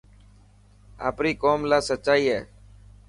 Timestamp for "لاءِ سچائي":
1.69-2.25